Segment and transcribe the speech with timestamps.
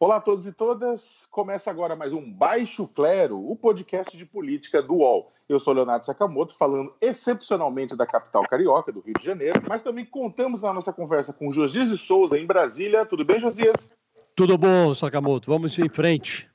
[0.00, 1.26] Olá a todos e todas.
[1.28, 5.32] Começa agora mais um Baixo Clero, o podcast de política do UOL.
[5.48, 10.04] Eu sou Leonardo Sakamoto, falando excepcionalmente da capital carioca, do Rio de Janeiro, mas também
[10.04, 13.04] contamos na nossa conversa com Josias de Souza, em Brasília.
[13.04, 13.90] Tudo bem, Josias?
[14.36, 15.50] Tudo bom, Sakamoto.
[15.50, 16.48] Vamos em frente.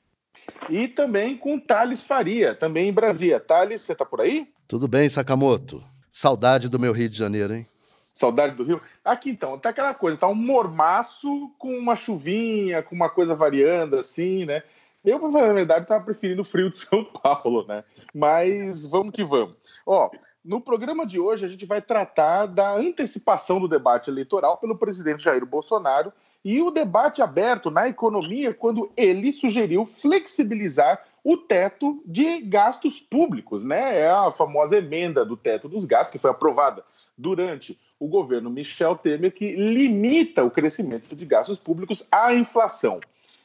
[0.70, 3.38] E também com Thales Faria, também em Brasília.
[3.38, 4.48] Thales, você está por aí?
[4.66, 5.84] Tudo bem, Sakamoto.
[6.10, 7.66] Saudade do meu Rio de Janeiro, hein?
[8.14, 8.80] Saudade do Rio.
[9.04, 13.96] Aqui então, tá aquela coisa, tá um mormaço com uma chuvinha, com uma coisa variando
[13.96, 14.62] assim, né?
[15.04, 17.82] Eu, na verdade, tava preferindo o frio de São Paulo, né?
[18.14, 19.56] Mas vamos que vamos.
[19.84, 20.10] Ó,
[20.44, 25.24] no programa de hoje a gente vai tratar da antecipação do debate eleitoral pelo presidente
[25.24, 26.12] Jair Bolsonaro
[26.44, 33.64] e o debate aberto na economia quando ele sugeriu flexibilizar o teto de gastos públicos,
[33.64, 34.00] né?
[34.00, 36.84] É a famosa emenda do teto dos gastos que foi aprovada
[37.16, 43.00] durante o governo Michel Temer, que limita o crescimento de gastos públicos à inflação.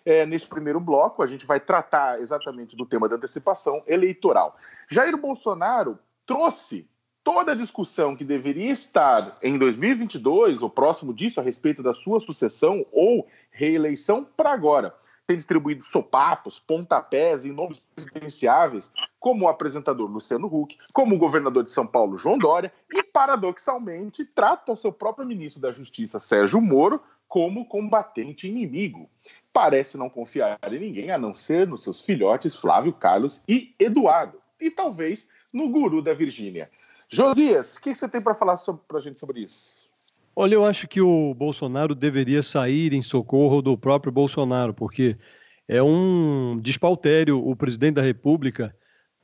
[0.06, 4.58] É, nesse primeiro bloco, a gente vai tratar exatamente do tema da antecipação eleitoral.
[4.90, 6.88] Jair Bolsonaro trouxe
[7.24, 12.20] toda a discussão que deveria estar em 2022, ou próximo disso, a respeito da sua
[12.20, 14.96] sucessão ou reeleição, para agora
[15.30, 21.64] tem distribuído sopapos, pontapés em nomes presidenciáveis, como o apresentador Luciano Huck, como o governador
[21.64, 27.02] de São Paulo, João Dória, e, paradoxalmente, trata seu próprio ministro da Justiça, Sérgio Moro,
[27.28, 29.10] como combatente inimigo.
[29.54, 34.42] Parece não confiar em ninguém, a não ser nos seus filhotes Flávio, Carlos e Eduardo,
[34.60, 36.70] e talvez no guru da Virgínia.
[37.08, 39.74] Josias, o que você tem para falar para a gente sobre isso?
[40.36, 45.18] Olha, eu acho que o Bolsonaro deveria sair em socorro do próprio Bolsonaro, porque
[45.68, 48.76] é um despautério o presidente da República,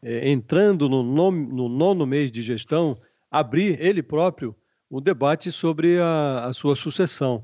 [0.03, 2.95] é, entrando no, nome, no, nono mês de gestão,
[3.39, 4.55] abrir ele próprio
[4.89, 7.43] um debate sobre a, a sua sucessão.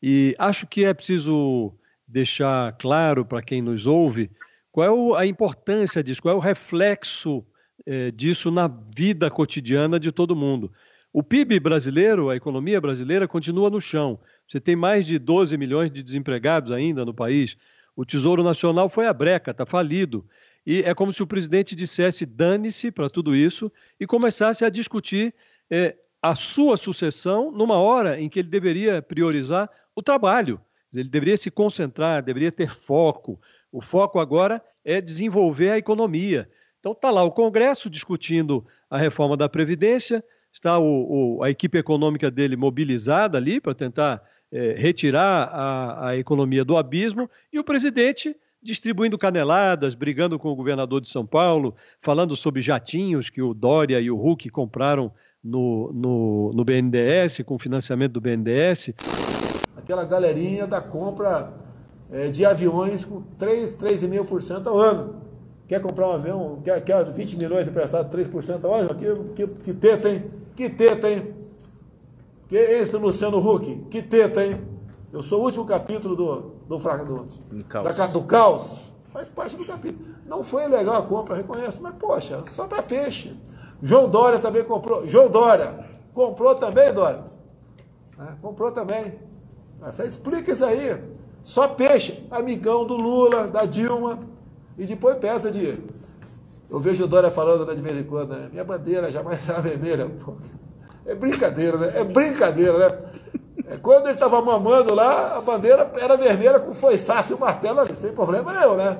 [0.00, 1.72] E acho que é preciso
[2.06, 4.30] deixar claro para quem nos ouve
[4.70, 7.44] qual é a importância disso, qual é o reflexo
[7.84, 10.72] é, disso na vida cotidiana de todo mundo.
[11.12, 14.20] O PIB brasileiro, a economia brasileira, continua no chão.
[14.48, 17.56] Você tem mais de 12 milhões de desempregados ainda no país.
[17.96, 20.24] O Tesouro Nacional foi a breca, está falido.
[20.66, 25.34] E é como se o presidente dissesse dane-se para tudo isso e começasse a discutir
[25.70, 30.60] é, a sua sucessão numa hora em que ele deveria priorizar o trabalho.
[30.92, 33.40] Ele deveria se concentrar, deveria ter foco.
[33.72, 36.48] O foco agora é desenvolver a economia.
[36.78, 40.22] Então está lá o Congresso discutindo a reforma da Previdência,
[40.52, 44.22] está o, o, a equipe econômica dele mobilizada ali para tentar
[44.52, 50.54] é, retirar a, a economia do abismo, e o presidente distribuindo caneladas, brigando com o
[50.54, 55.12] governador de São Paulo, falando sobre jatinhos que o Dória e o Huck compraram
[55.42, 58.90] no, no, no BNDES, com financiamento do BNDES.
[59.76, 61.52] Aquela galerinha da compra
[62.10, 65.22] é, de aviões com 3, 3,5% ao ano.
[65.66, 68.94] Quer comprar um avião, quer, quer 20 milhões emprestado, 3% ao ano?
[68.94, 70.24] Que, que, que teta, hein?
[70.54, 71.34] Que teta, hein?
[72.46, 73.86] Que esse Luciano Huck?
[73.90, 74.60] Que teta, hein?
[75.12, 77.96] Eu sou o último capítulo do, do, do, do, caos.
[77.96, 78.82] Da, do caos.
[79.12, 80.14] Faz parte do capítulo.
[80.26, 83.36] Não foi legal a compra, reconheço, mas poxa, só para peixe.
[83.82, 85.06] João Dória também comprou.
[85.08, 87.24] João Dória comprou também, Dória?
[88.18, 89.14] É, comprou também.
[89.80, 90.96] Você explica isso aí.
[91.42, 92.24] Só peixe.
[92.30, 94.20] Amigão do Lula, da Dilma.
[94.78, 95.78] E depois peça de
[96.72, 98.48] eu vejo o Dória falando né, de vez em quando, né?
[98.50, 100.08] minha bandeira jamais será vermelha.
[100.24, 100.36] Pô.
[101.04, 101.92] É brincadeira, né?
[101.94, 102.98] É brincadeira, né?
[103.68, 107.80] É, quando ele estava mamando lá, a bandeira era vermelha com foiçaço e o martelo
[107.80, 108.98] ali, sem problema nenhum, né?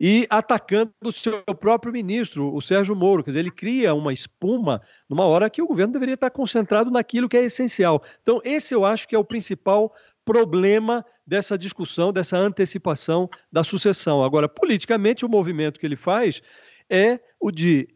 [0.00, 3.24] E atacando o seu próprio ministro, o Sérgio Moro.
[3.24, 7.28] Quer dizer, ele cria uma espuma numa hora que o governo deveria estar concentrado naquilo
[7.28, 8.02] que é essencial.
[8.20, 9.92] Então, esse eu acho que é o principal
[10.24, 14.22] problema dessa discussão, dessa antecipação da sucessão.
[14.22, 16.42] Agora, politicamente, o movimento que ele faz
[16.90, 17.88] é o de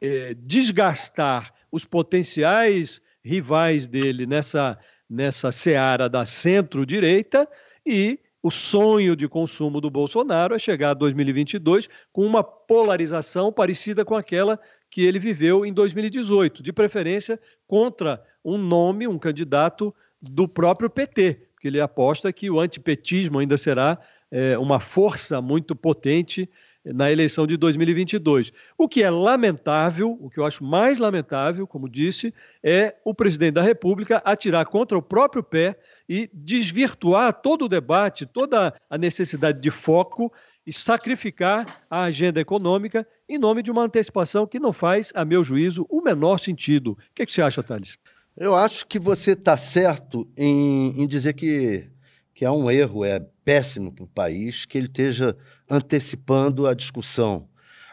[0.00, 4.78] é, desgastar os potenciais rivais dele nessa,
[5.08, 7.48] nessa seara da centro-direita
[7.84, 14.04] e o sonho de consumo do Bolsonaro é chegar a 2022 com uma polarização parecida
[14.04, 14.58] com aquela
[14.90, 21.48] que ele viveu em 2018, de preferência contra um nome, um candidato do próprio PT,
[21.54, 23.98] porque ele aposta que o antipetismo ainda será
[24.30, 26.48] é, uma força muito potente
[26.94, 28.52] na eleição de 2022.
[28.78, 33.54] O que é lamentável, o que eu acho mais lamentável, como disse, é o presidente
[33.54, 35.78] da República atirar contra o próprio pé
[36.08, 40.32] e desvirtuar todo o debate, toda a necessidade de foco
[40.66, 45.42] e sacrificar a agenda econômica em nome de uma antecipação que não faz, a meu
[45.42, 46.92] juízo, o menor sentido.
[46.92, 47.98] O que, é que você acha, Thales?
[48.36, 51.88] Eu acho que você está certo em, em dizer que,
[52.34, 55.36] que é um erro, é péssimo para o país que ele esteja
[55.68, 57.48] antecipando a discussão.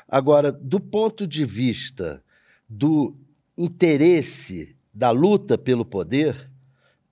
[0.07, 2.23] Agora, do ponto de vista
[2.69, 3.15] do
[3.57, 6.49] interesse da luta pelo poder,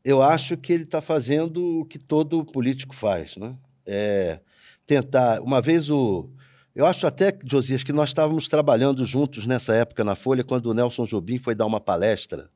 [0.04, 3.56] eu acho que ele está fazendo o que todo político faz, né?
[3.86, 4.40] É
[4.86, 5.42] tentar.
[5.42, 6.30] Uma vez o.
[6.76, 10.74] Eu acho até, Josias, que nós estávamos trabalhando juntos nessa época na Folha, quando o
[10.74, 12.50] Nelson Jobim foi dar uma palestra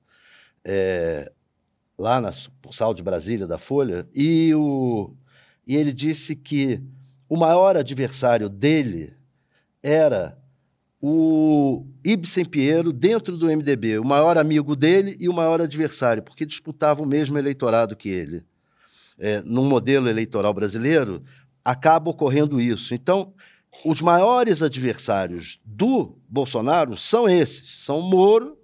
[0.64, 1.32] é,
[1.98, 2.32] lá na
[2.72, 5.14] Sal de Brasília da Folha, e o,
[5.68, 6.82] e ele disse que
[7.28, 9.14] o maior adversário dele
[9.82, 10.38] era
[11.02, 16.46] o Ibsen Pinheiro dentro do MDB, o maior amigo dele e o maior adversário, porque
[16.46, 18.44] disputavam o mesmo eleitorado que ele.
[19.18, 21.24] É, num modelo eleitoral brasileiro,
[21.64, 22.94] acaba ocorrendo isso.
[22.94, 23.34] Então,
[23.84, 28.58] os maiores adversários do Bolsonaro são esses: são o Moro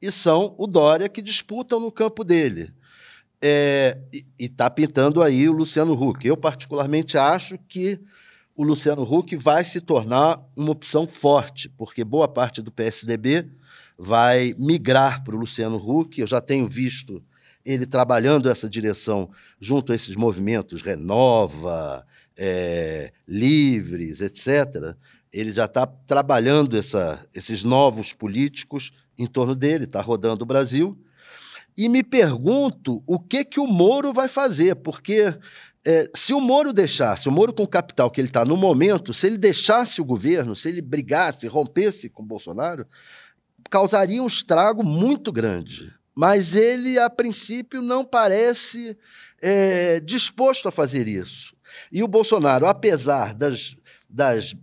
[0.00, 2.72] e são o Dória, que disputam no campo dele.
[3.44, 6.24] É, e está pintando aí o Luciano Huck.
[6.24, 8.00] Eu, particularmente, acho que
[8.54, 13.48] o Luciano Huck vai se tornar uma opção forte, porque boa parte do PSDB
[13.98, 16.20] vai migrar para o Luciano Huck.
[16.20, 17.20] Eu já tenho visto
[17.64, 19.28] ele trabalhando essa direção
[19.60, 22.06] junto a esses movimentos Renova,
[22.36, 24.96] é, Livres, etc.
[25.32, 30.96] Ele já está trabalhando essa, esses novos políticos em torno dele, está rodando o Brasil
[31.76, 35.34] e me pergunto o que que o Moro vai fazer, porque
[35.84, 39.12] é, se o Moro deixasse, o Moro com o capital que ele está no momento,
[39.12, 42.86] se ele deixasse o governo, se ele brigasse, rompesse com o Bolsonaro,
[43.70, 45.92] causaria um estrago muito grande.
[46.14, 48.96] Mas ele, a princípio, não parece
[49.40, 51.56] é, disposto a fazer isso.
[51.90, 53.76] E o Bolsonaro, apesar das,
[54.08, 54.54] das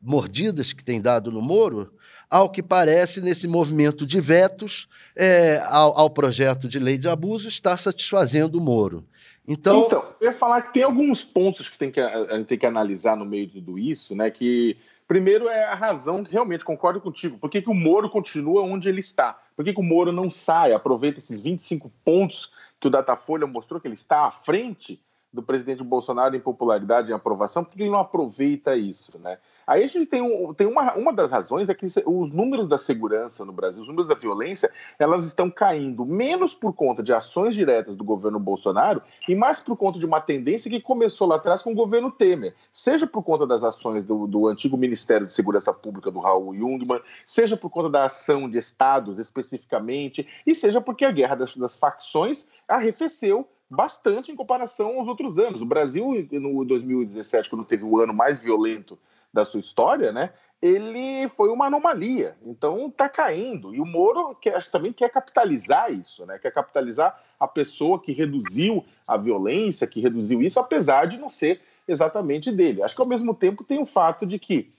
[0.00, 1.92] mordidas que tem dado no Moro,
[2.30, 7.48] ao que parece, nesse movimento de vetos é, ao, ao, projeto de lei de abuso,
[7.48, 9.04] está satisfazendo o Moro.
[9.46, 12.58] Então, então, eu ia falar que tem alguns pontos que, tem que a gente tem
[12.58, 14.30] que analisar no meio de tudo isso, né?
[14.30, 14.76] Que
[15.06, 17.38] primeiro é a razão, realmente concordo contigo.
[17.38, 19.38] Por que, que o Moro continua onde ele está?
[19.56, 23.80] Por que, que o Moro não sai, aproveita esses 25 pontos que o Datafolha mostrou
[23.80, 25.00] que ele está à frente
[25.38, 29.38] do presidente Bolsonaro em popularidade e aprovação, por que ele não aproveita isso, né?
[29.64, 32.76] Aí a gente tem, um, tem uma, uma das razões é que os números da
[32.76, 34.68] segurança no Brasil, os números da violência,
[34.98, 39.76] elas estão caindo menos por conta de ações diretas do governo Bolsonaro e mais por
[39.76, 43.46] conta de uma tendência que começou lá atrás com o governo Temer, seja por conta
[43.46, 47.88] das ações do, do antigo Ministério de Segurança Pública do Raul Jungmann, seja por conta
[47.88, 54.32] da ação de estados especificamente, e seja porque a guerra das, das facções arrefeceu bastante
[54.32, 55.60] em comparação aos outros anos.
[55.60, 58.98] O Brasil, no 2017, quando teve o ano mais violento
[59.32, 60.32] da sua história, né?
[60.60, 63.72] Ele foi uma anomalia, então está caindo.
[63.74, 66.38] E o Moro quer, também quer capitalizar isso, né?
[66.38, 71.60] Quer capitalizar a pessoa que reduziu a violência, que reduziu isso, apesar de não ser
[71.86, 72.82] exatamente dele.
[72.82, 74.72] Acho que ao mesmo tempo tem o fato de que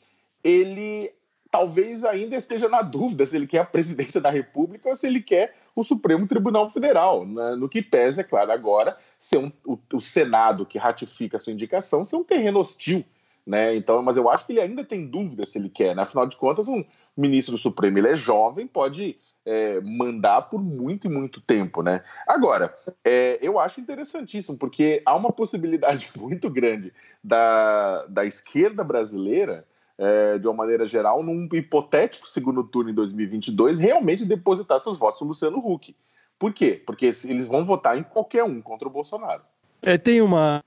[0.43, 1.11] ele
[1.51, 5.21] talvez ainda esteja na dúvida se ele quer a presidência da República ou se ele
[5.21, 7.25] quer o Supremo Tribunal Federal.
[7.25, 7.55] Né?
[7.55, 11.53] No que pesa, é claro, agora ser um, o, o, Senado que ratifica a sua
[11.53, 13.03] indicação ser um terreno hostil.
[13.45, 13.75] Né?
[13.75, 15.95] Então, mas eu acho que ele ainda tem dúvida se ele quer.
[15.95, 16.03] Né?
[16.03, 16.83] Afinal de contas, um
[17.17, 22.03] ministro do Supremo ele é jovem, pode é, mandar por muito e muito tempo, né?
[22.27, 29.65] Agora, é, eu acho interessantíssimo, porque há uma possibilidade muito grande da, da esquerda brasileira
[29.99, 35.19] é, de uma maneira geral, num hipotético segundo turno em 2022, realmente depositar seus votos
[35.19, 35.93] no Luciano Huck.
[36.39, 36.81] Por quê?
[36.85, 39.41] Porque eles vão votar em qualquer um contra o Bolsonaro.
[39.81, 40.63] É, tem uma.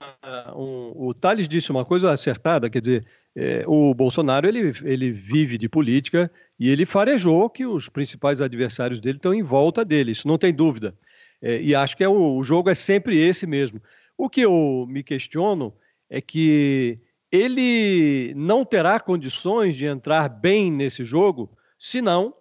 [0.55, 5.57] Um, o Thales disse uma coisa acertada, quer dizer, é, o Bolsonaro ele, ele vive
[5.57, 10.29] de política e ele farejou que os principais adversários dele estão em volta dele, isso
[10.29, 10.95] não tem dúvida.
[11.41, 13.81] É, e acho que é o, o jogo é sempre esse mesmo.
[14.17, 15.73] O que eu me questiono
[16.09, 16.99] é que
[17.33, 22.35] ele não terá condições de entrar bem nesse jogo, senão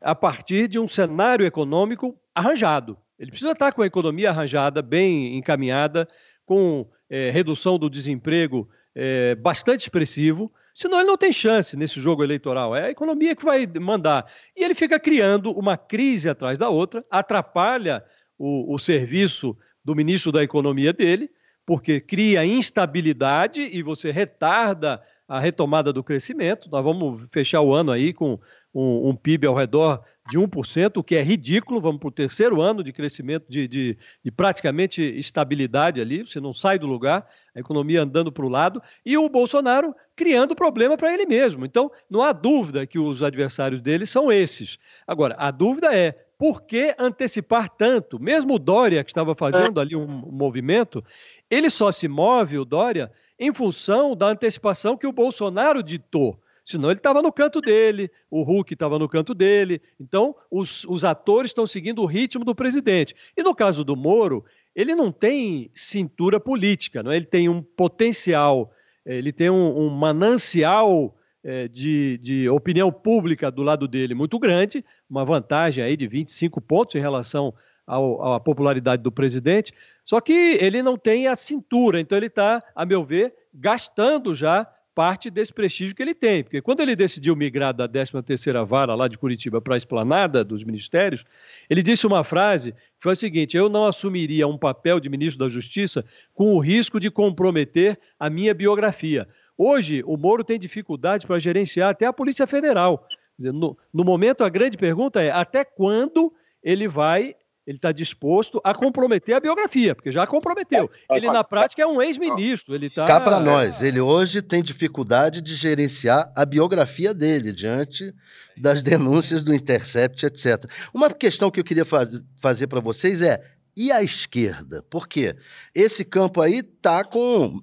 [0.00, 2.98] a partir de um cenário econômico arranjado.
[3.18, 6.06] Ele precisa estar com a economia arranjada, bem encaminhada,
[6.44, 12.22] com é, redução do desemprego é, bastante expressivo, senão ele não tem chance nesse jogo
[12.22, 12.76] eleitoral.
[12.76, 14.30] É a economia que vai mandar.
[14.54, 18.04] E ele fica criando uma crise atrás da outra, atrapalha
[18.36, 21.30] o, o serviço do ministro da Economia dele,
[21.66, 26.68] porque cria instabilidade e você retarda a retomada do crescimento.
[26.70, 28.38] Nós vamos fechar o ano aí com
[28.74, 31.80] um, um PIB ao redor de 1%, o que é ridículo.
[31.80, 36.26] Vamos para o terceiro ano de crescimento, de, de, de, praticamente estabilidade ali.
[36.26, 40.54] Você não sai do lugar, a economia andando para o lado, e o Bolsonaro criando
[40.54, 41.64] problema para ele mesmo.
[41.64, 44.78] Então, não há dúvida que os adversários dele são esses.
[45.06, 48.20] Agora, a dúvida é por que antecipar tanto?
[48.20, 51.04] Mesmo o Dória, que estava fazendo ali um movimento,
[51.50, 56.40] ele só se move, o Dória, em função da antecipação que o Bolsonaro ditou.
[56.64, 59.82] Senão ele estava no canto dele, o Hulk estava no canto dele.
[60.00, 63.14] Então, os, os atores estão seguindo o ritmo do presidente.
[63.36, 67.16] E no caso do Moro, ele não tem cintura política, não é?
[67.16, 68.72] ele tem um potencial,
[69.04, 71.23] ele tem um, um manancial é,
[71.70, 76.94] de, de opinião pública do lado dele muito grande, uma vantagem aí de 25 pontos
[76.94, 77.52] em relação
[77.86, 79.72] ao, à popularidade do presidente.
[80.04, 84.66] Só que ele não tem a cintura, então ele está, a meu ver, gastando já
[84.94, 86.44] parte desse prestígio que ele tem.
[86.44, 90.62] Porque quando ele decidiu migrar da 13ª Vara lá de Curitiba para a esplanada dos
[90.62, 91.24] ministérios,
[91.68, 95.44] ele disse uma frase que foi a seguinte, eu não assumiria um papel de ministro
[95.44, 99.28] da Justiça com o risco de comprometer a minha biografia.
[99.56, 103.06] Hoje, o Moro tem dificuldade para gerenciar até a Polícia Federal.
[103.38, 106.32] No, no momento, a grande pergunta é até quando
[106.62, 107.34] ele vai
[107.66, 110.90] ele está disposto a comprometer a biografia, porque já comprometeu.
[111.10, 112.74] Ele, na prática, é um ex-ministro.
[112.74, 113.06] Ele tá...
[113.06, 118.14] Cá para nós, ele hoje tem dificuldade de gerenciar a biografia dele diante
[118.56, 120.70] das denúncias do Intercept, etc.
[120.92, 123.42] Uma questão que eu queria faz, fazer para vocês é:
[123.74, 124.82] e a esquerda?
[124.90, 125.34] Por quê?
[125.74, 127.62] Esse campo aí está com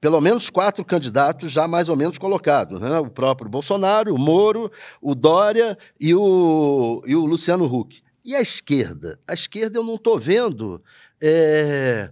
[0.00, 2.98] pelo menos quatro candidatos já mais ou menos colocados, né?
[2.98, 8.02] o próprio Bolsonaro, o Moro, o Dória e o, e o Luciano Huck.
[8.24, 9.20] E a esquerda?
[9.26, 10.82] A esquerda eu não estou vendo
[11.22, 12.10] é,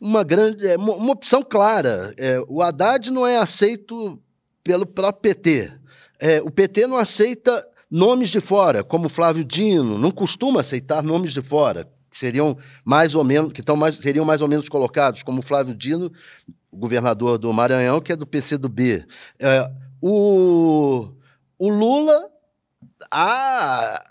[0.00, 2.14] uma grande, é, uma opção clara.
[2.16, 4.18] É, o Haddad não é aceito
[4.64, 5.72] pelo próprio PT.
[6.18, 11.34] É, o PT não aceita nomes de fora, como Flávio Dino, não costuma aceitar nomes
[11.34, 15.22] de fora, que seriam mais ou menos, que estão mais, seriam mais ou menos colocados,
[15.22, 16.10] como Flávio Dino,
[16.72, 19.06] governador do Maranhão, que é do PCdoB.
[19.38, 21.08] É, o,
[21.58, 22.28] o Lula,
[23.10, 24.02] a,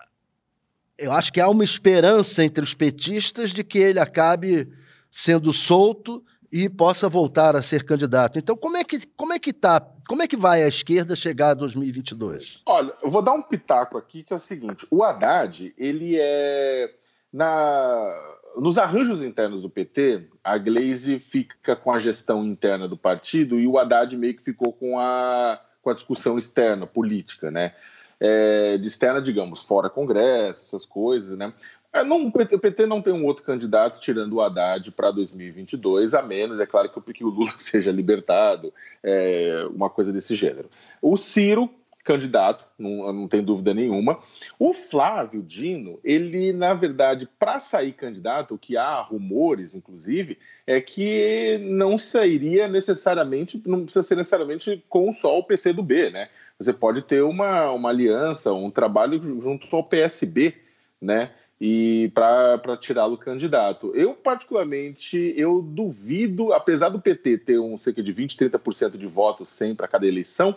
[0.98, 4.72] eu acho que há uma esperança entre os petistas de que ele acabe
[5.10, 8.38] sendo solto e possa voltar a ser candidato.
[8.38, 9.82] Então, como é que como é que tá?
[10.08, 12.62] Como é que vai a esquerda chegar a 2022?
[12.66, 16.94] Olha, eu vou dar um pitaco aqui que é o seguinte: o Haddad, ele é
[17.32, 18.14] na
[18.58, 23.68] nos arranjos internos do PT, a Glaze fica com a gestão interna do partido e
[23.68, 27.74] o Haddad meio que ficou com a, com a discussão externa, política, né?
[28.22, 31.52] é, de externa, digamos, fora Congresso, essas coisas, né?
[31.92, 36.22] É, não, o, PT, não tem um outro candidato tirando o Haddad para 2022, a
[36.22, 38.72] menos, é claro, que, que o Lula seja libertado,
[39.04, 40.70] é, uma coisa desse gênero.
[41.02, 41.70] O Ciro,
[42.04, 44.20] candidato, não, não tem dúvida nenhuma.
[44.58, 50.82] O Flávio Dino, ele, na verdade, para sair candidato, o que há rumores, inclusive, é
[50.82, 56.30] que não sairia necessariamente, não precisa ser necessariamente com só o PC do B, né?
[56.64, 60.54] você pode ter uma, uma aliança, um trabalho junto ao PSB,
[61.02, 61.32] né?
[61.60, 63.92] E para tirá-lo candidato.
[63.96, 69.50] Eu, particularmente, eu duvido, apesar do PT ter um cerca de 20, 30% de votos
[69.50, 70.56] sempre a cada eleição,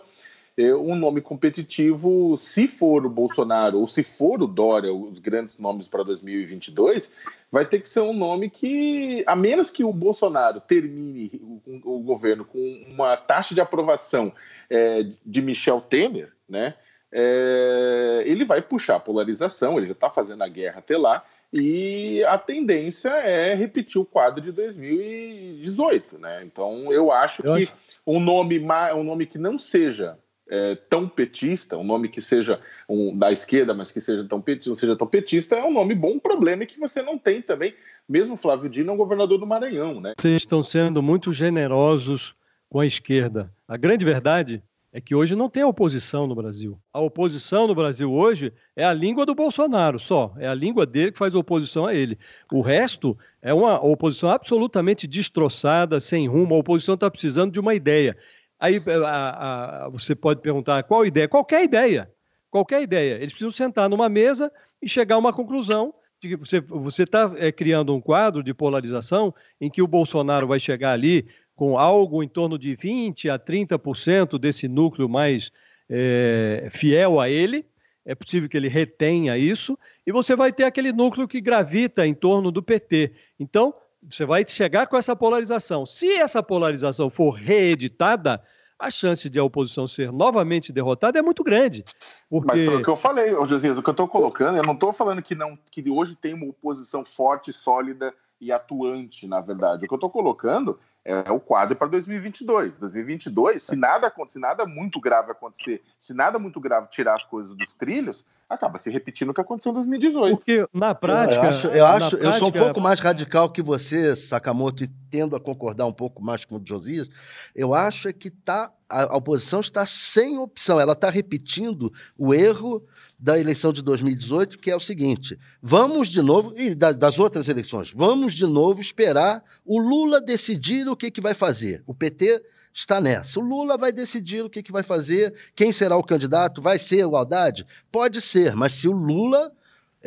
[0.57, 5.87] um nome competitivo, se for o Bolsonaro ou se for o Dória, os grandes nomes
[5.87, 7.11] para 2022,
[7.51, 11.29] vai ter que ser um nome que, a menos que o Bolsonaro termine
[11.65, 14.31] o, o governo com uma taxa de aprovação
[14.69, 16.75] é, de Michel Temer, né?
[17.11, 22.23] É, ele vai puxar a polarização, ele já está fazendo a guerra até lá, e
[22.25, 26.43] a tendência é repetir o quadro de 2018, né?
[26.43, 27.69] Então eu acho que
[28.05, 28.59] um nome
[28.93, 30.17] um nome que não seja
[30.49, 34.69] é, tão petista, um nome que seja um, da esquerda, mas que seja tão petista,
[34.69, 36.15] não seja tão petista, é um nome bom.
[36.15, 37.73] O problema é que você não tem também,
[38.07, 40.13] mesmo Flávio Dino é um governador do Maranhão, né?
[40.19, 42.35] Vocês estão sendo muito generosos
[42.69, 43.51] com a esquerda.
[43.67, 44.61] A grande verdade
[44.95, 46.79] é que hoje não tem oposição no Brasil.
[46.93, 50.33] A oposição no Brasil hoje é a língua do Bolsonaro só.
[50.37, 52.17] É a língua dele que faz oposição a ele.
[52.49, 56.55] O resto é uma oposição absolutamente destroçada, sem rumo.
[56.55, 58.15] A oposição está precisando de uma ideia.
[58.59, 61.27] Aí a, a, você pode perguntar qual ideia?
[61.27, 62.11] Qualquer ideia.
[62.49, 63.15] Qualquer ideia.
[63.15, 67.51] Eles precisam sentar numa mesa e chegar a uma conclusão de que você está é,
[67.51, 72.27] criando um quadro de polarização em que o Bolsonaro vai chegar ali com algo em
[72.27, 75.51] torno de 20% a 30% desse núcleo mais
[75.89, 77.65] é, fiel a ele.
[78.05, 82.13] É possível que ele retenha isso, e você vai ter aquele núcleo que gravita em
[82.13, 83.11] torno do PT.
[83.39, 83.73] Então,
[84.09, 85.85] você vai chegar com essa polarização.
[85.85, 88.41] Se essa polarização for reeditada,
[88.77, 91.83] a chance de a oposição ser novamente derrotada é muito grande.
[92.29, 92.51] Porque...
[92.51, 94.91] Mas foi o que eu falei, Josias, o que eu estou colocando, eu não estou
[94.91, 99.85] falando que, não, que hoje tem uma oposição forte, sólida e atuante, na verdade.
[99.85, 102.77] O que eu estou colocando é o quadro para 2022.
[102.77, 107.55] 2022, se nada, se nada muito grave acontecer, se nada muito grave tirar as coisas
[107.55, 110.37] dos trilhos, acaba se repetindo o que aconteceu em 2018.
[110.37, 111.43] Porque na prática.
[111.43, 112.27] Eu acho, eu, acho, prática...
[112.27, 116.23] eu sou um pouco mais radical que você, Sakamoto, e tendo a concordar um pouco
[116.23, 117.07] mais com o Josias.
[117.55, 122.33] Eu acho é que tá, a, a oposição está sem opção, ela está repetindo o
[122.33, 122.83] erro
[123.17, 127.91] da eleição de 2018, que é o seguinte: vamos de novo, e das outras eleições,
[127.91, 131.83] vamos de novo esperar o Lula decidir o que, que vai fazer.
[131.85, 132.43] O PT
[132.73, 133.39] está nessa.
[133.39, 137.05] O Lula vai decidir o que, que vai fazer, quem será o candidato, vai ser
[137.05, 137.65] o Haddad?
[137.91, 139.51] Pode ser, mas se o Lula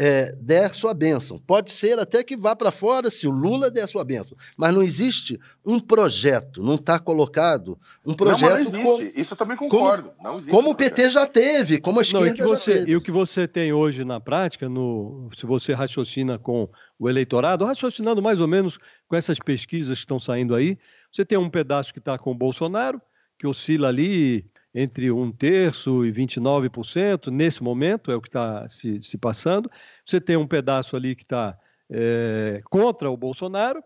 [0.00, 1.40] é, der sua bênção.
[1.40, 4.38] Pode ser até que vá para fora se o Lula der sua bênção.
[4.56, 7.76] Mas não existe um projeto, não está colocado
[8.06, 8.70] um projeto.
[8.70, 9.20] Não, não existe.
[9.20, 10.10] Isso eu também concordo.
[10.10, 12.78] Como, não existe como o PT já teve, como a esquerda não, e você, já
[12.78, 12.92] teve.
[12.92, 17.64] E o que você tem hoje na prática, no, se você raciocina com o eleitorado,
[17.64, 18.78] raciocinando mais ou menos
[19.08, 20.78] com essas pesquisas que estão saindo aí,
[21.12, 23.02] você tem um pedaço que está com o Bolsonaro,
[23.36, 29.02] que oscila ali entre um terço e 29%, nesse momento, é o que está se,
[29.02, 29.70] se, passando.
[30.04, 31.58] Você tem um pedaço ali que está
[31.90, 33.82] é, contra o Bolsonaro,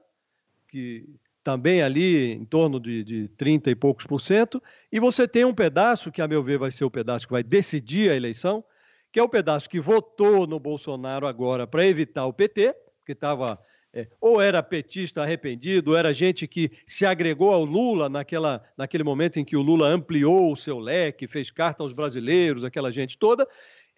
[0.68, 1.08] que
[1.44, 5.54] também ali em torno de, de 30 e poucos por cento, e você tem um
[5.54, 8.64] pedaço que, a meu ver, vai ser o pedaço que vai decidir a eleição,
[9.10, 12.74] que é o pedaço que votou no Bolsonaro agora para evitar o PT,
[13.04, 13.56] que estava
[13.94, 19.04] é, ou era petista arrependido, ou era gente que se agregou ao Lula naquela, naquele
[19.04, 23.18] momento em que o Lula ampliou o seu leque, fez carta aos brasileiros, aquela gente
[23.18, 23.46] toda.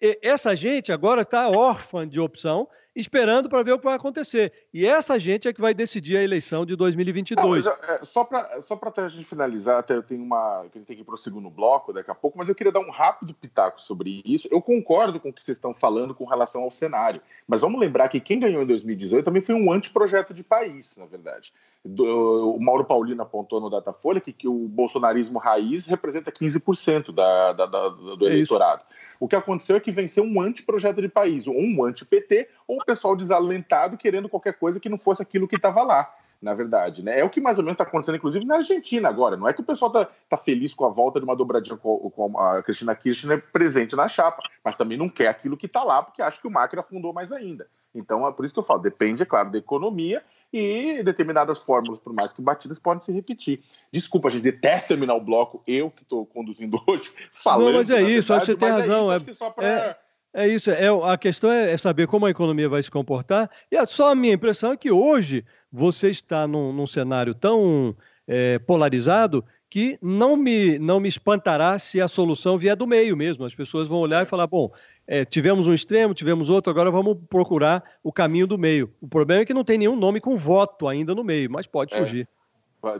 [0.01, 4.53] E essa gente agora está órfã de opção esperando para ver o que vai acontecer.
[4.73, 7.65] E essa gente é que vai decidir a eleição de 2022.
[7.65, 10.65] Não, é, só para só a gente finalizar, até eu tenho uma.
[10.71, 12.55] que a gente tem que ir para o segundo bloco daqui a pouco, mas eu
[12.55, 14.47] queria dar um rápido pitaco sobre isso.
[14.49, 18.07] Eu concordo com o que vocês estão falando com relação ao cenário, mas vamos lembrar
[18.07, 21.53] que quem ganhou em 2018 também foi um anteprojeto de país, na verdade.
[21.83, 27.65] O Mauro Paulino apontou no Datafolha que, que o bolsonarismo raiz representa 15% da, da,
[27.67, 28.81] da, do é eleitorado.
[28.83, 28.95] Isso.
[29.19, 33.15] O que aconteceu é que venceu um anteprojeto de país, ou um anti-PT, ou pessoal
[33.15, 37.19] desalentado querendo qualquer coisa que não fosse aquilo que estava lá na verdade, né?
[37.19, 39.35] É o que mais ou menos está acontecendo, inclusive, na Argentina agora.
[39.35, 41.97] Não é que o pessoal tá, tá feliz com a volta de uma dobradinha com,
[42.11, 46.03] com a Cristina Kirchner presente na chapa, mas também não quer aquilo que está lá,
[46.03, 47.67] porque acha que o Macri afundou mais ainda.
[47.95, 50.21] Então, é por isso que eu falo, depende, é claro, da economia
[50.53, 53.61] e determinadas fórmulas, por mais que batidas, podem se repetir.
[53.91, 57.71] Desculpa, a gente detesta terminar o bloco, eu que estou conduzindo hoje, falando.
[57.71, 59.11] Não, mas é isso, verdade, você tem é razão.
[59.11, 59.97] É, isso, é, pra...
[60.35, 63.77] é, isso, é, a questão é, é, saber como a economia vai se comportar, e
[63.77, 67.95] a, só a minha impressão é que hoje você está num, num cenário tão
[68.27, 73.45] é, polarizado que não me, não me espantará se a solução vier do meio mesmo.
[73.45, 74.71] As pessoas vão olhar e falar: bom,
[75.07, 78.93] é, tivemos um extremo, tivemos outro, agora vamos procurar o caminho do meio.
[79.01, 81.93] O problema é que não tem nenhum nome com voto ainda no meio, mas pode
[81.93, 81.97] é.
[81.97, 82.27] surgir.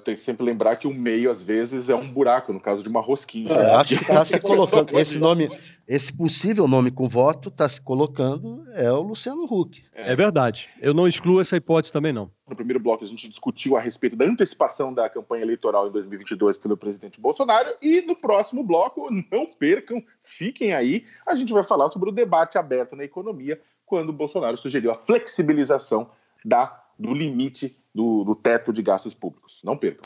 [0.04, 2.90] Tem que sempre lembrar que o meio, às vezes, é um buraco, no caso de
[2.90, 3.52] uma rosquinha.
[3.52, 5.50] É, acho que está se colocando esse nome,
[5.88, 9.84] esse possível nome com voto está se colocando é o Luciano Huck.
[9.94, 10.14] É.
[10.14, 10.70] é verdade.
[10.82, 12.32] Eu não excluo essa hipótese também, não.
[12.50, 16.58] No primeiro bloco, a gente discutiu a respeito da antecipação da campanha eleitoral em 2022
[16.58, 17.70] pelo presidente Bolsonaro.
[17.82, 22.58] E no próximo bloco, não percam, fiquem aí, a gente vai falar sobre o debate
[22.58, 26.10] aberto na economia, quando o Bolsonaro sugeriu a flexibilização
[26.44, 29.60] da, do limite do, do teto de gastos públicos.
[29.64, 30.04] Não percam.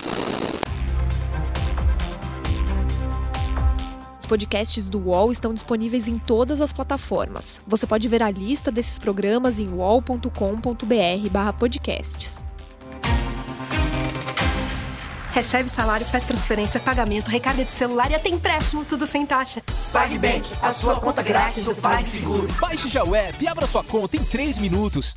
[4.30, 7.60] podcasts do UOL estão disponíveis em todas as plataformas.
[7.66, 12.49] Você pode ver a lista desses programas em uol.com.br/podcasts.
[15.32, 19.62] Recebe salário, faz transferência, pagamento, recarga de celular e até empréstimo, tudo sem taxa.
[19.94, 22.48] PagBank, a sua conta grátis do PagSeguro.
[22.60, 25.16] Baixe já o app e abra sua conta em 3 minutos.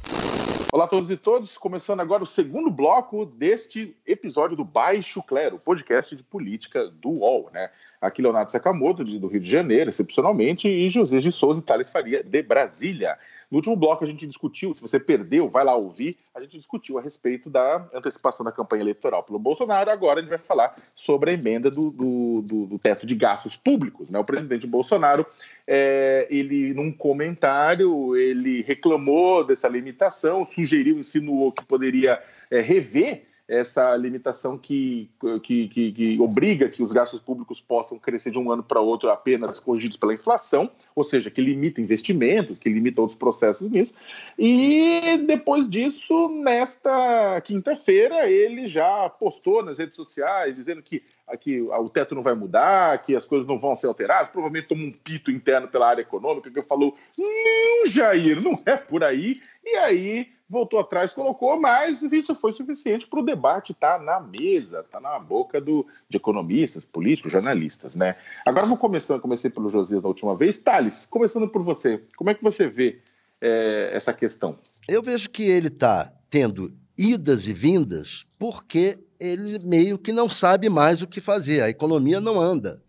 [0.71, 5.59] Olá a todos e todos, começando agora o segundo bloco deste episódio do Baixo Clero,
[5.59, 7.71] podcast de política do UOL, né?
[8.01, 12.23] Aqui Leonardo Sakamoto, do Rio de Janeiro, excepcionalmente, e José de Souza e Thales Faria,
[12.23, 13.19] de Brasília.
[13.53, 16.97] No último bloco a gente discutiu, se você perdeu, vai lá ouvir, a gente discutiu
[16.97, 19.91] a respeito da antecipação da campanha eleitoral pelo Bolsonaro.
[19.91, 23.55] Agora a gente vai falar sobre a emenda do, do, do, do teto de gastos
[23.55, 24.09] públicos.
[24.09, 24.19] Né?
[24.19, 25.27] O presidente Bolsonaro,
[25.67, 33.95] é, ele num comentário, ele reclamou dessa limitação, sugeriu, insinuou que poderia é, rever essa
[33.97, 35.11] limitação que,
[35.43, 39.11] que, que, que, obriga que os gastos públicos possam crescer de um ano para outro
[39.11, 43.93] apenas corrigidos pela inflação, ou seja, que limita investimentos, que limita outros processos nisso.
[44.39, 51.01] E depois disso, nesta quinta-feira, ele já postou nas redes sociais dizendo que,
[51.41, 54.87] que o teto não vai mudar, que as coisas não vão ser alteradas, provavelmente tomou
[54.87, 59.37] um pito interno pela área econômica, que falou: não, Jair, não é por aí.
[59.65, 64.21] E aí voltou atrás, colocou, mas isso foi suficiente para o debate estar tá na
[64.21, 68.15] mesa, estar tá na boca do, de economistas, políticos, jornalistas, né?
[68.45, 70.59] Agora vou começando, comecei pelo Josias da última vez.
[70.59, 73.01] Thales, começando por você, como é que você vê
[73.41, 74.59] é, essa questão?
[74.87, 80.69] Eu vejo que ele está tendo idas e vindas porque ele meio que não sabe
[80.69, 82.83] mais o que fazer, a economia não anda.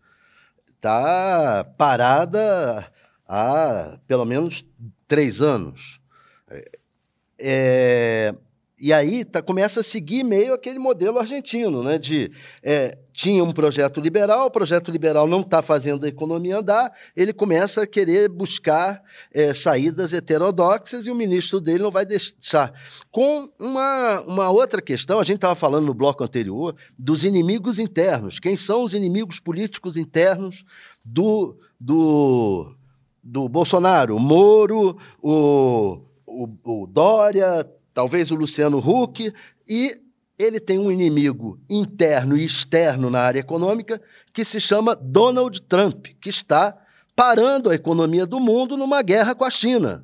[0.60, 2.92] Está parada
[3.26, 4.66] há pelo menos
[5.08, 6.02] três anos.
[7.40, 8.34] É,
[8.84, 11.98] e aí tá, começa a seguir meio aquele modelo argentino, né?
[11.98, 12.30] De
[12.62, 17.32] é, tinha um projeto liberal, o projeto liberal não está fazendo a economia andar, ele
[17.32, 19.02] começa a querer buscar
[19.34, 22.74] é, saídas heterodoxas e o ministro dele não vai deixar.
[23.10, 28.38] Com uma, uma outra questão, a gente estava falando no bloco anterior dos inimigos internos.
[28.38, 30.66] Quem são os inimigos políticos internos
[31.06, 32.76] do, do,
[33.24, 34.18] do Bolsonaro?
[34.18, 36.02] O Moro, o
[36.34, 39.32] o, o Dória, talvez o Luciano Huck,
[39.68, 39.96] e
[40.38, 44.02] ele tem um inimigo interno e externo na área econômica
[44.34, 46.76] que se chama Donald Trump, que está
[47.16, 50.04] parando a economia do mundo numa guerra com a China.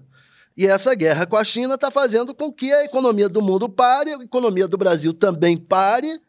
[0.55, 4.13] E essa guerra com a China está fazendo com que a economia do mundo pare,
[4.13, 6.21] a economia do Brasil também pare,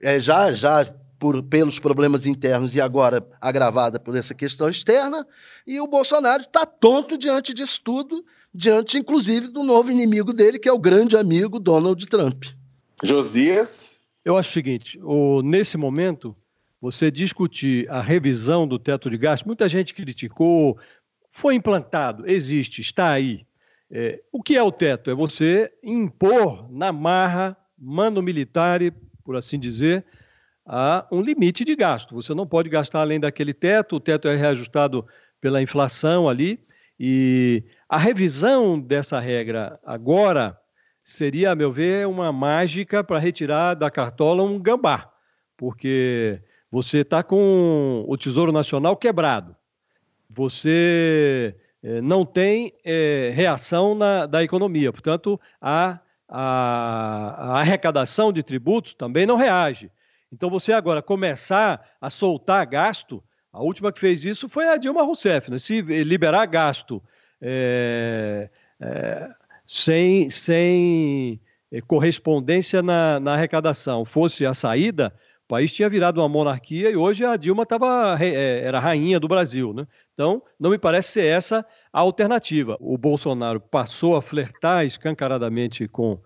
[0.00, 0.86] é, já, já
[1.18, 5.26] por, pelos problemas internos e agora agravada por essa questão externa,
[5.66, 10.68] e o Bolsonaro está tonto diante disso tudo diante, inclusive, do novo inimigo dele, que
[10.68, 12.44] é o grande amigo Donald Trump.
[13.02, 13.96] Josias?
[14.24, 16.36] Eu acho o seguinte: o, nesse momento,
[16.80, 20.78] você discutir a revisão do teto de gastos, muita gente criticou,
[21.30, 23.46] foi implantado, existe, está aí.
[23.90, 25.10] É, o que é o teto?
[25.10, 28.80] É você impor na marra, mano militar,
[29.24, 30.04] por assim dizer,
[30.64, 32.14] a um limite de gasto.
[32.14, 35.06] Você não pode gastar além daquele teto, o teto é reajustado
[35.40, 36.60] pela inflação ali,
[36.98, 40.58] e a revisão dessa regra agora
[41.04, 45.12] seria, a meu ver, uma mágica para retirar da cartola um gambá,
[45.58, 49.54] porque você está com o Tesouro Nacional quebrado,
[50.30, 58.42] você eh, não tem eh, reação na, da economia, portanto, a, a, a arrecadação de
[58.42, 59.90] tributos também não reage.
[60.32, 65.02] Então, você agora começar a soltar gasto, a última que fez isso foi a Dilma
[65.02, 65.58] Rousseff, né?
[65.58, 67.02] se liberar gasto
[67.42, 68.48] é,
[68.80, 69.30] é,
[69.66, 71.40] sem, sem
[71.72, 75.12] é, correspondência na, na, arrecadação fosse a saída,
[75.44, 79.26] o país tinha virado uma monarquia e hoje a Dilma tava, é, era rainha do
[79.26, 79.74] Brasil.
[79.74, 79.86] Né?
[80.14, 82.76] Então, não me parece ser essa a alternativa.
[82.80, 86.18] O Bolsonaro passou a flertar escancaradamente com,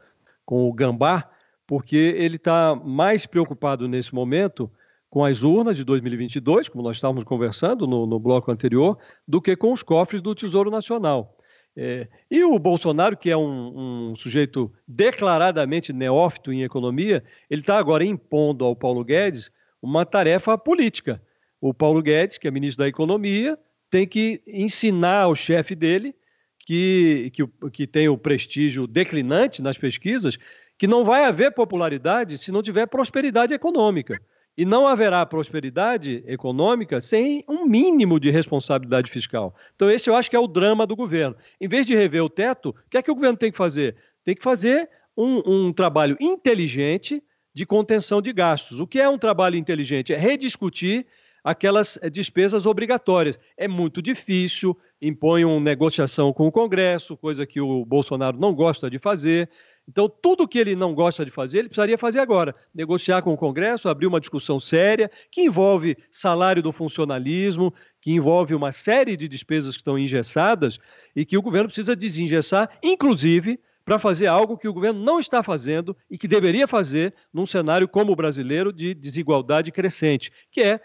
[0.45, 1.29] com o Gambá,
[1.67, 4.71] porque ele está mais preocupado nesse momento
[5.09, 9.57] com as urnas de 2022, como nós estávamos conversando no, no bloco anterior, do que
[9.57, 11.37] com os cofres do Tesouro Nacional.
[11.77, 17.79] É, e o Bolsonaro, que é um, um sujeito declaradamente neófito em economia, ele está
[17.79, 19.51] agora impondo ao Paulo Guedes
[19.83, 21.21] uma tarefa política.
[21.61, 23.59] O Paulo Guedes, que é ministro da Economia,
[23.91, 26.15] tem que ensinar ao chefe dele,
[26.59, 30.37] que, que, que tem o prestígio declinante nas pesquisas,
[30.79, 34.21] que não vai haver popularidade se não tiver prosperidade econômica.
[34.57, 39.55] E não haverá prosperidade econômica sem um mínimo de responsabilidade fiscal.
[39.75, 41.37] Então, esse eu acho que é o drama do governo.
[41.61, 43.97] Em vez de rever o teto, o que é que o governo tem que fazer?
[44.25, 47.23] Tem que fazer um, um trabalho inteligente
[47.55, 48.81] de contenção de gastos.
[48.81, 50.13] O que é um trabalho inteligente?
[50.13, 51.07] É rediscutir
[51.43, 53.39] aquelas eh, despesas obrigatórias.
[53.57, 58.91] É muito difícil, impõe uma negociação com o Congresso, coisa que o Bolsonaro não gosta
[58.91, 59.49] de fazer.
[59.89, 62.55] Então, tudo que ele não gosta de fazer, ele precisaria fazer agora.
[62.75, 68.55] Negociar com o Congresso, abrir uma discussão séria, que envolve salário do funcionalismo, que envolve
[68.55, 70.79] uma série de despesas que estão engessadas
[71.15, 75.45] e que o governo precisa desengessar, inclusive para fazer algo que o governo não está
[75.45, 80.81] fazendo e que deveria fazer num cenário como o brasileiro de desigualdade crescente, que é,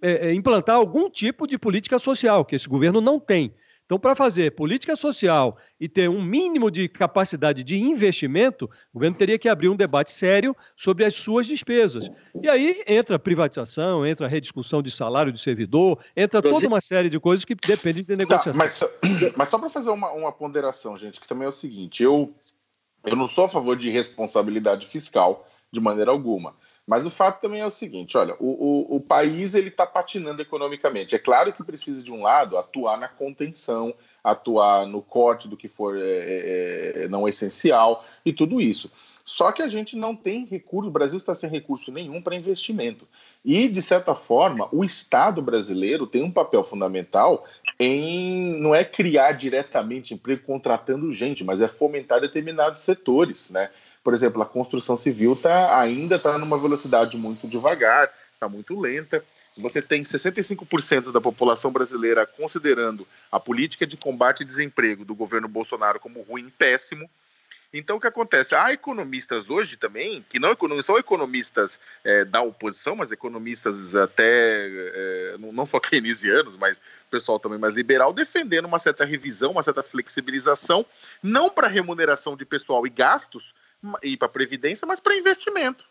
[0.00, 3.52] é, é implantar algum tipo de política social, que esse governo não tem.
[3.88, 9.16] Então, para fazer política social e ter um mínimo de capacidade de investimento, o governo
[9.16, 12.10] teria que abrir um debate sério sobre as suas despesas.
[12.42, 17.08] E aí entra privatização, entra a rediscussão de salário de servidor, entra toda uma série
[17.08, 18.52] de coisas que dependem de tá, negociação.
[18.52, 22.02] Tá, mas, mas, só para fazer uma, uma ponderação, gente, que também é o seguinte:
[22.02, 22.34] eu,
[23.06, 26.54] eu não sou a favor de responsabilidade fiscal de maneira alguma.
[26.88, 30.40] Mas o fato também é o seguinte, olha, o, o, o país ele está patinando
[30.40, 31.14] economicamente.
[31.14, 33.92] É claro que precisa de um lado atuar na contenção,
[34.24, 38.90] atuar no corte do que for é, é, é não essencial e tudo isso.
[39.22, 43.06] Só que a gente não tem recurso, o Brasil está sem recurso nenhum para investimento.
[43.44, 47.44] E, de certa forma, o Estado brasileiro tem um papel fundamental
[47.78, 53.68] em não é criar diretamente emprego contratando gente, mas é fomentar determinados setores, né?
[54.02, 59.22] Por exemplo, a construção civil tá, ainda está numa velocidade muito devagar, está muito lenta.
[59.58, 65.48] Você tem 65% da população brasileira considerando a política de combate ao desemprego do governo
[65.48, 67.08] Bolsonaro como ruim, péssimo.
[67.70, 68.54] Então, o que acontece?
[68.54, 75.36] Há economistas hoje também, que não são economistas é, da oposição, mas economistas até, é,
[75.38, 76.80] não só keynesianos, mas
[77.10, 80.84] pessoal também mais liberal, defendendo uma certa revisão, uma certa flexibilização,
[81.22, 83.52] não para remuneração de pessoal e gastos,
[84.02, 85.84] e para previdência, mas para investimento,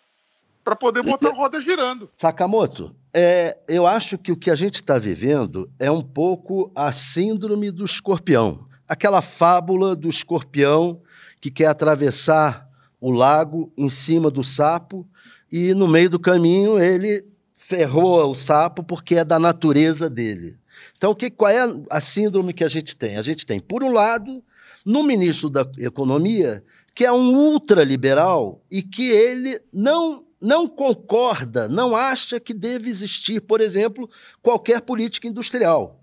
[0.63, 2.09] para poder botar a roda girando.
[2.17, 6.91] Sakamoto, é, eu acho que o que a gente está vivendo é um pouco a
[6.91, 11.01] síndrome do escorpião, aquela fábula do escorpião
[11.39, 12.67] que quer atravessar
[12.99, 15.07] o lago em cima do sapo
[15.51, 20.57] e no meio do caminho ele ferrou o sapo porque é da natureza dele.
[20.97, 23.17] Então, que, qual é a síndrome que a gente tem?
[23.17, 24.43] A gente tem, por um lado,
[24.85, 26.63] no ministro da Economia,
[26.97, 33.39] que é um ultraliberal e que ele não, não concorda, não acha que deve existir,
[33.39, 34.09] por exemplo,
[34.41, 36.01] qualquer política industrial.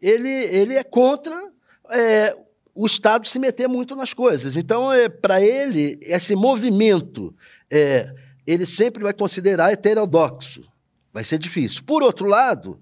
[0.00, 1.34] Ele, ele é contra
[1.90, 2.36] é,
[2.72, 4.56] o Estado se meter muito nas coisas.
[4.56, 7.34] Então, é, para ele, esse movimento,
[7.68, 8.14] é,
[8.46, 10.62] ele sempre vai considerar heterodoxo.
[11.12, 11.82] Vai ser difícil.
[11.82, 12.80] Por outro lado,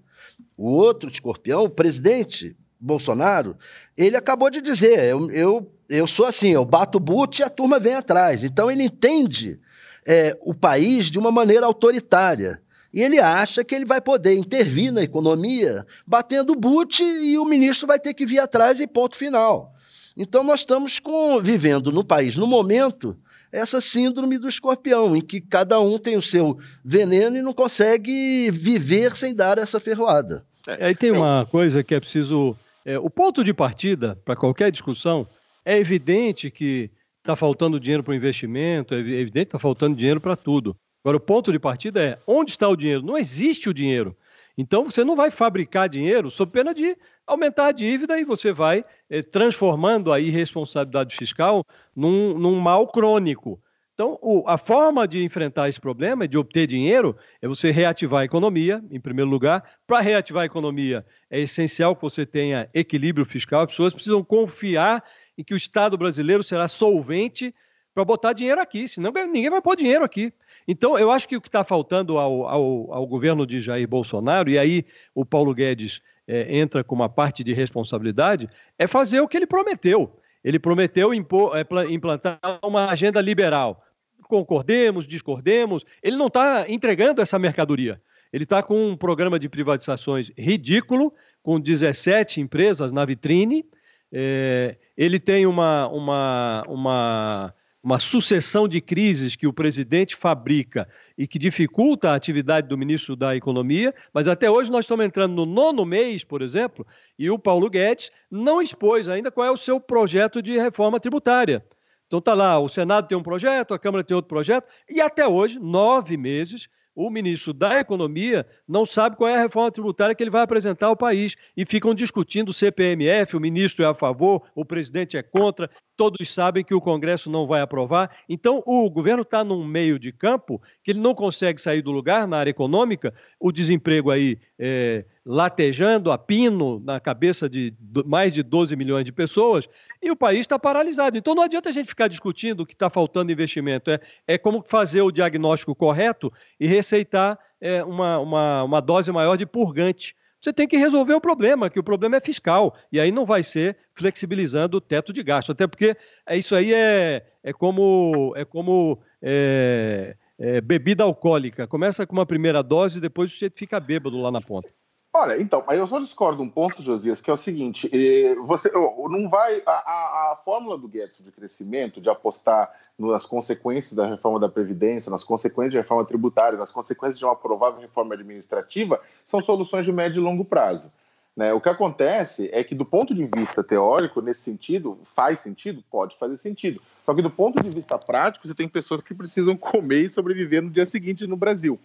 [0.59, 3.57] o outro escorpião, o presidente Bolsonaro,
[3.97, 7.51] ele acabou de dizer: eu, eu eu sou assim, eu bato o boot e a
[7.51, 8.45] turma vem atrás.
[8.45, 9.59] Então ele entende
[10.07, 12.63] é, o país de uma maneira autoritária.
[12.95, 17.87] E ele acha que ele vai poder intervir na economia batendo boot e o ministro
[17.87, 19.73] vai ter que vir atrás e ponto final.
[20.17, 23.17] Então nós estamos com, vivendo no país, no momento,
[23.53, 28.51] essa síndrome do escorpião, em que cada um tem o seu veneno e não consegue
[28.51, 30.45] viver sem dar essa ferroada.
[30.67, 32.57] É, aí tem uma coisa que é preciso.
[32.85, 35.27] É, o ponto de partida para qualquer discussão
[35.65, 40.21] é evidente que está faltando dinheiro para o investimento, é evidente que está faltando dinheiro
[40.21, 40.77] para tudo.
[41.05, 43.03] Agora, o ponto de partida é onde está o dinheiro?
[43.03, 44.17] Não existe o dinheiro.
[44.57, 46.97] Então, você não vai fabricar dinheiro sob pena de
[47.27, 51.65] aumentar a dívida e você vai eh, transformando a irresponsabilidade fiscal
[51.97, 53.59] num, num mal crônico.
[54.01, 58.25] Então, o, a forma de enfrentar esse problema, de obter dinheiro, é você reativar a
[58.25, 59.63] economia, em primeiro lugar.
[59.87, 63.63] Para reativar a economia, é essencial que você tenha equilíbrio fiscal.
[63.63, 65.05] As pessoas precisam confiar
[65.41, 67.55] em que o Estado brasileiro será solvente
[67.95, 70.33] para botar dinheiro aqui, senão ninguém vai pôr dinheiro aqui.
[70.69, 74.51] Então, eu acho que o que está faltando ao, ao, ao, governo de Jair Bolsonaro,
[74.51, 79.27] e aí o Paulo Guedes é, entra com uma parte de responsabilidade, é fazer o
[79.27, 80.15] que ele prometeu.
[80.45, 83.83] Ele prometeu impor, é, implantar uma agenda liberal.
[84.25, 88.01] Concordemos, discordemos, ele não está entregando essa mercadoria.
[88.31, 93.65] Ele está com um programa de privatizações ridículo, com 17 empresas na vitrine,
[94.13, 101.27] é, ele tem uma, uma, uma, uma sucessão de crises que o presidente fabrica e
[101.27, 105.47] que dificulta a atividade do ministro da Economia, mas até hoje nós estamos entrando no
[105.47, 106.87] nono mês, por exemplo,
[107.19, 111.65] e o Paulo Guedes não expôs ainda qual é o seu projeto de reforma tributária.
[112.07, 115.29] Então está lá, o Senado tem um projeto, a Câmara tem outro projeto, e até
[115.29, 116.69] hoje, nove meses,
[117.07, 120.89] o ministro da Economia não sabe qual é a reforma tributária que ele vai apresentar
[120.89, 121.35] ao país.
[121.57, 126.33] E ficam discutindo o CPMF, o ministro é a favor, o presidente é contra, todos
[126.33, 128.11] sabem que o Congresso não vai aprovar.
[128.27, 132.27] Então, o governo está num meio de campo que ele não consegue sair do lugar
[132.27, 137.75] na área econômica, o desemprego aí é, latejando a pino na cabeça de
[138.07, 139.69] mais de 12 milhões de pessoas,
[140.01, 141.19] e o país está paralisado.
[141.19, 143.91] Então não adianta a gente ficar discutindo que está faltando investimento.
[143.91, 149.37] É, é como fazer o diagnóstico correto e receitar é, uma, uma, uma dose maior
[149.37, 150.17] de purgante.
[150.41, 152.75] Você tem que resolver o problema, que o problema é fiscal.
[152.91, 155.53] E aí não vai ser flexibilizando o teto de gasto.
[155.53, 155.95] Até porque
[156.27, 161.67] é, isso aí é, é como, é como é, é, bebida alcoólica.
[161.67, 164.71] Começa com uma primeira dose e depois você fica bêbado lá na ponta.
[165.13, 168.71] Olha, então, mas eu só discordo um ponto, Josias, que é o seguinte: eh, você
[168.71, 169.61] não vai.
[169.67, 174.49] A, a, a, fórmula do Guedes de crescimento, de apostar nas consequências da reforma da
[174.49, 179.85] Previdência, nas consequências da reforma tributária, nas consequências de uma provável reforma administrativa, são soluções
[179.85, 180.93] de médio e longo prazo.
[181.37, 181.53] Né?
[181.53, 185.83] O que acontece é que, do ponto de vista teórico, nesse sentido, faz sentido?
[185.91, 186.81] Pode fazer sentido.
[187.05, 190.63] Só que, do ponto de vista prático, você tem pessoas que precisam comer e sobreviver
[190.63, 191.81] no dia seguinte no Brasil.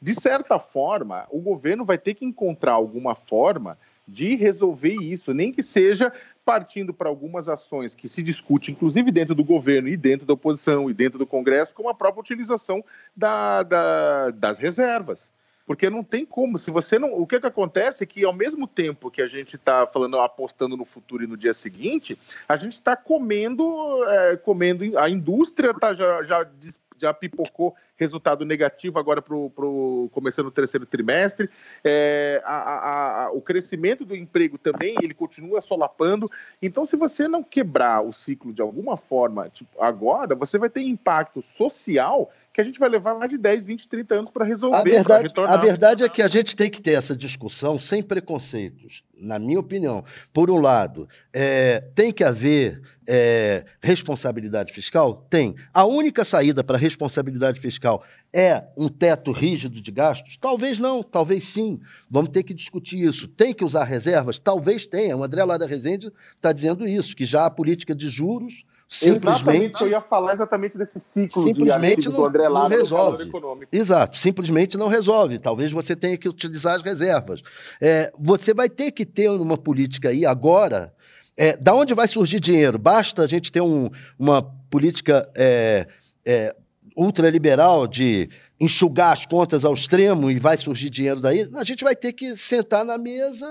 [0.00, 5.52] De certa forma, o governo vai ter que encontrar alguma forma de resolver isso, nem
[5.52, 6.12] que seja
[6.44, 10.88] partindo para algumas ações que se discute, inclusive dentro do governo e dentro da oposição
[10.88, 12.82] e dentro do Congresso, como a própria utilização
[13.14, 15.28] da, da, das reservas.
[15.68, 17.12] Porque não tem como, se você não.
[17.12, 20.78] O que, que acontece é que, ao mesmo tempo que a gente está falando, apostando
[20.78, 25.92] no futuro e no dia seguinte, a gente está comendo, é, comendo, a indústria tá,
[25.92, 26.48] já, já,
[26.96, 31.50] já pipocou resultado negativo agora pro, pro, começando o terceiro trimestre.
[31.84, 36.24] É, a, a, a, o crescimento do emprego também, ele continua solapando.
[36.62, 40.80] Então, se você não quebrar o ciclo de alguma forma, tipo, agora, você vai ter
[40.80, 44.76] impacto social que a gente vai levar mais de 10, 20, 30 anos para resolver.
[44.76, 49.04] A verdade, a verdade é que a gente tem que ter essa discussão sem preconceitos,
[49.16, 50.04] na minha opinião.
[50.32, 55.24] Por um lado, é, tem que haver é, responsabilidade fiscal?
[55.30, 55.54] Tem.
[55.72, 60.36] A única saída para responsabilidade fiscal é um teto rígido de gastos?
[60.36, 61.78] Talvez não, talvez sim.
[62.10, 63.28] Vamos ter que discutir isso.
[63.28, 64.36] Tem que usar reservas?
[64.36, 65.16] Talvez tenha.
[65.16, 69.88] O André Lada Rezende está dizendo isso, que já a política de juros simplesmente eu
[69.88, 73.30] ia falar exatamente desse ciclo simplesmente de não, do André Lado não resolve.
[73.70, 75.38] Exato, simplesmente não resolve.
[75.38, 77.42] Talvez você tenha que utilizar as reservas.
[77.80, 80.94] É, você vai ter que ter uma política aí agora.
[81.36, 82.78] É, da onde vai surgir dinheiro?
[82.78, 85.86] Basta a gente ter um, uma política é,
[86.24, 86.56] é,
[86.96, 88.28] ultraliberal de
[88.60, 91.48] enxugar as contas ao extremo e vai surgir dinheiro daí?
[91.54, 93.46] A gente vai ter que sentar na mesa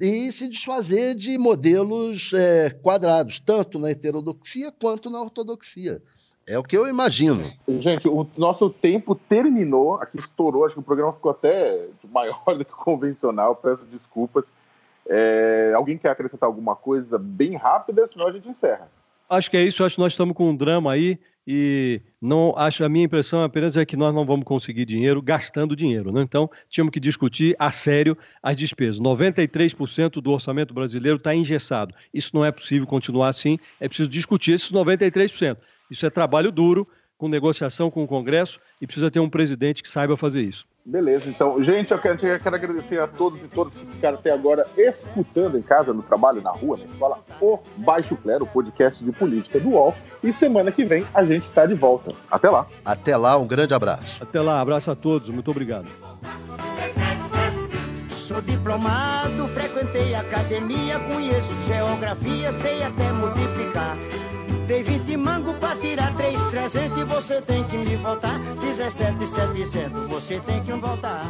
[0.00, 6.02] e se desfazer de modelos é, quadrados, tanto na heterodoxia quanto na ortodoxia.
[6.46, 7.52] É o que eu imagino.
[7.66, 12.64] Gente, o nosso tempo terminou, aqui estourou, acho que o programa ficou até maior do
[12.64, 14.52] que o convencional, peço desculpas.
[15.08, 18.88] É, alguém quer acrescentar alguma coisa bem rápida, senão a gente encerra.
[19.28, 22.82] Acho que é isso, acho que nós estamos com um drama aí e não acho
[22.82, 26.22] a minha impressão apenas é que nós não vamos conseguir dinheiro gastando dinheiro, né?
[26.22, 28.98] Então, tínhamos que discutir a sério as despesas.
[28.98, 31.94] 93% do orçamento brasileiro está engessado.
[32.12, 35.56] Isso não é possível continuar assim, é preciso discutir esses 93%.
[35.88, 39.88] Isso é trabalho duro, com negociação com o Congresso e precisa ter um presidente que
[39.88, 40.66] saiba fazer isso.
[40.88, 44.30] Beleza, então, gente, eu quero, eu quero, agradecer a todos e todas que ficaram até
[44.30, 49.04] agora escutando em casa, no trabalho, na rua, na escola, o Baixo Clero, o podcast
[49.04, 49.92] de política do UOL.
[50.22, 52.12] E semana que vem a gente está de volta.
[52.30, 52.68] Até lá.
[52.84, 54.22] Até lá, um grande abraço.
[54.22, 55.88] Até lá, abraço a todos, muito obrigado.
[58.10, 63.96] Sou diplomado, frequentei academia, conheço geografia, sei até multiplicar.
[64.66, 68.40] Dei 20 mango pra tirar 3,300 e você tem que me voltar.
[68.60, 71.24] 17,700, você tem que me voltar.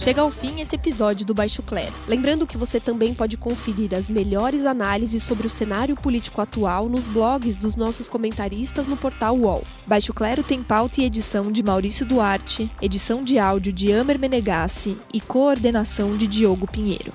[0.00, 1.92] Chega ao fim esse episódio do Baixo Clero.
[2.08, 7.06] Lembrando que você também pode conferir as melhores análises sobre o cenário político atual nos
[7.06, 9.62] blogs dos nossos comentaristas no portal UOL.
[9.86, 14.96] Baixo Clero tem pauta e edição de Maurício Duarte, edição de áudio de Amer Menegassi
[15.12, 17.12] e coordenação de Diogo Pinheiro.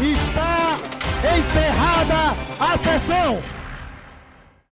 [0.00, 0.78] Está
[1.36, 3.61] encerrada a sessão!